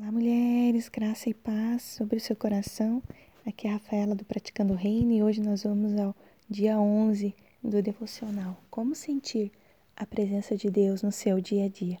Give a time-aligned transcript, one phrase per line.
[0.00, 3.02] Olá, mulheres, graça e paz sobre o seu coração.
[3.44, 6.14] Aqui é a Rafaela do Praticando Reino e hoje nós vamos ao
[6.48, 8.56] dia 11 do devocional.
[8.70, 9.50] Como sentir
[9.96, 11.98] a presença de Deus no seu dia a dia?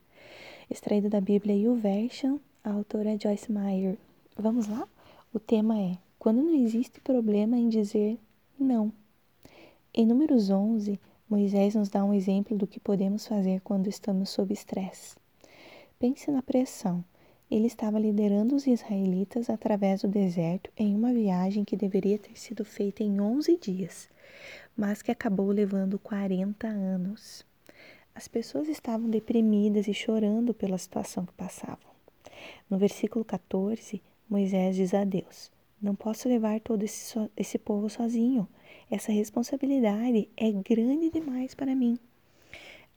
[0.70, 3.98] Extraído da Bíblia e o Version, a autora é Joyce Meyer.
[4.36, 4.86] Vamos lá?
[5.34, 8.16] O tema é: Quando não existe problema em dizer
[8.56, 8.92] não.
[9.92, 14.52] Em Números 11, Moisés nos dá um exemplo do que podemos fazer quando estamos sob
[14.52, 15.16] estresse.
[15.98, 17.04] Pense na pressão
[17.50, 22.64] ele estava liderando os israelitas através do deserto em uma viagem que deveria ter sido
[22.64, 24.08] feita em 11 dias,
[24.76, 27.46] mas que acabou levando 40 anos.
[28.14, 31.88] As pessoas estavam deprimidas e chorando pela situação que passavam.
[32.68, 37.88] No versículo 14, Moisés diz a Deus: Não posso levar todo esse, so esse povo
[37.88, 38.46] sozinho.
[38.90, 41.98] Essa responsabilidade é grande demais para mim.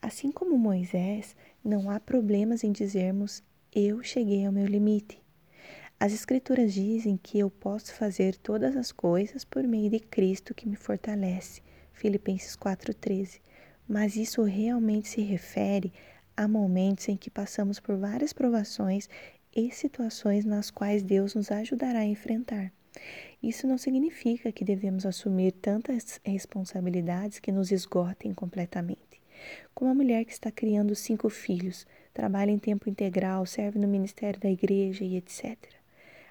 [0.00, 3.42] Assim como Moisés, não há problemas em dizermos
[3.74, 5.18] eu cheguei ao meu limite.
[5.98, 10.68] As Escrituras dizem que eu posso fazer todas as coisas por meio de Cristo que
[10.68, 11.62] me fortalece.
[11.90, 13.40] Filipenses 4,13.
[13.88, 15.90] Mas isso realmente se refere
[16.36, 19.08] a momentos em que passamos por várias provações
[19.56, 22.70] e situações nas quais Deus nos ajudará a enfrentar.
[23.42, 29.22] Isso não significa que devemos assumir tantas responsabilidades que nos esgotem completamente.
[29.74, 34.40] Como a mulher que está criando cinco filhos, trabalha em tempo integral, serve no ministério
[34.40, 35.56] da igreja e etc.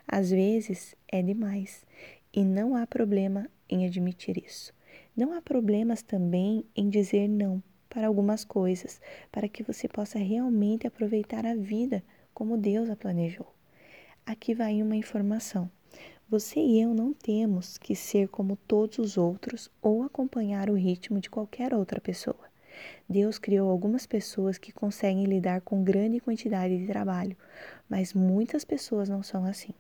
[0.08, 1.86] Às vezes é demais
[2.34, 4.74] e não há problema em admitir isso.
[5.16, 10.88] Não há problemas também em dizer não para algumas coisas, para que você possa realmente
[10.88, 12.02] aproveitar a vida
[12.34, 13.54] como Deus a planejou.
[14.26, 15.70] Aqui vai uma informação.
[16.30, 21.20] Você e eu não temos que ser como todos os outros ou acompanhar o ritmo
[21.20, 22.51] de qualquer outra pessoa.
[23.08, 27.38] Deus criou algumas pessoas que conseguem lidar com grande quantidade de trabalho,
[27.90, 29.74] mas muitas pessoas não são assim.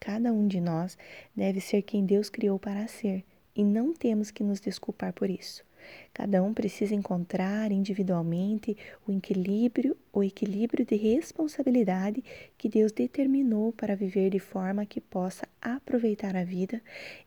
[0.00, 0.96] Cada um de nós
[1.34, 5.67] deve ser quem Deus criou para ser e não temos que nos desculpar por isso.
[6.12, 8.76] Cada um precisa encontrar individualmente
[9.06, 12.24] o equilíbrio, o equilíbrio de responsabilidade
[12.56, 16.82] que Deus determinou para viver de forma que possa aproveitar a vida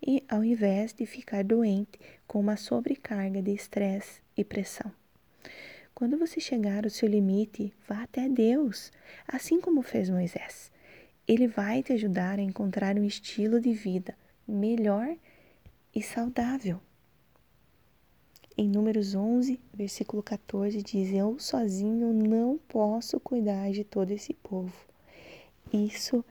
[0.06, 4.92] e ao invés de ficar doente com uma sobrecarga de estresse e pressão.
[5.94, 8.92] Quando você chegar ao seu limite, vá até Deus,
[9.28, 10.72] assim como fez Moisés.
[11.28, 14.16] Ele vai te ajudar a encontrar um estilo de vida
[14.48, 15.16] melhor
[15.94, 16.80] e saudável.
[18.62, 24.72] Em Números 11, versículo 14, diz: Eu sozinho não posso cuidar de todo esse povo.
[25.74, 26.24] Isso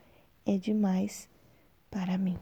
[0.45, 1.27] é demais
[1.89, 2.37] para mim.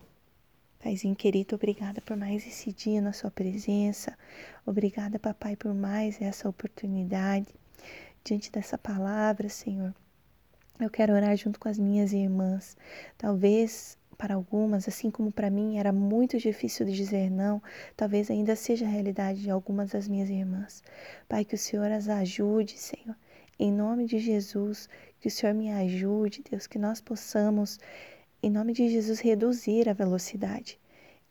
[0.78, 4.16] Paizinho querido, obrigada por mais esse dia na sua presença.
[4.64, 7.48] Obrigada, papai, por mais essa oportunidade.
[8.24, 9.92] Diante dessa palavra, Senhor,
[10.80, 12.78] eu quero orar junto com as minhas irmãs.
[13.18, 17.64] Talvez para algumas, assim como para mim era muito difícil de dizer não,
[17.96, 20.84] talvez ainda seja a realidade de algumas das minhas irmãs.
[21.28, 23.16] Pai, que o Senhor as ajude, Senhor.
[23.58, 24.90] Em nome de Jesus,
[25.22, 27.80] que o Senhor me ajude, Deus, que nós possamos
[28.44, 30.78] em nome de Jesus, reduzir a velocidade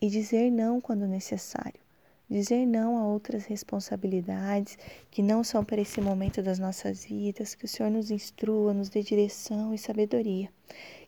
[0.00, 1.87] e dizer não quando necessário.
[2.30, 4.76] Dizer não a outras responsabilidades
[5.10, 8.90] que não são para esse momento das nossas vidas, que o Senhor nos instrua, nos
[8.90, 10.50] dê direção e sabedoria.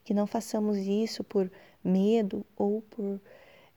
[0.03, 1.51] Que não façamos isso por
[1.85, 3.21] medo ou por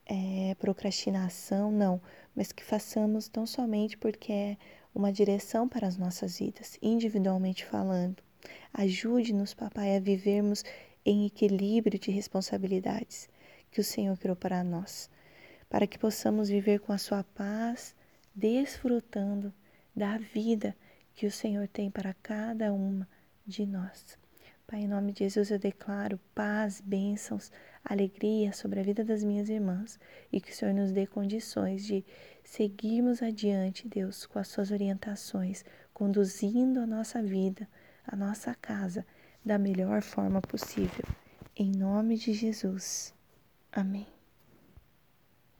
[0.05, 2.01] é, procrastinação, não,
[2.35, 4.57] mas que façamos tão somente porque é
[4.93, 8.23] uma direção para as nossas vidas, individualmente falando.
[8.73, 10.63] Ajude-nos, papai, a vivermos
[11.05, 13.29] em equilíbrio de responsabilidades
[13.71, 15.09] que o Senhor criou para nós,
[15.73, 17.95] para que possamos viver com a sua paz,
[18.35, 19.51] desfrutando
[19.95, 20.75] da vida
[21.15, 23.09] que o Senhor tem para cada uma
[23.43, 24.15] de nós.
[24.67, 27.51] Pai, em nome de Jesus eu declaro paz, bênçãos,
[27.83, 29.99] alegria sobre a vida das minhas irmãs
[30.31, 32.05] e que o Senhor nos dê condições de
[32.43, 37.67] seguirmos adiante, Deus, com as suas orientações, conduzindo a nossa vida,
[38.05, 39.03] a nossa casa
[39.43, 41.05] da melhor forma possível.
[41.55, 43.11] Em nome de Jesus.
[43.71, 44.12] Amém.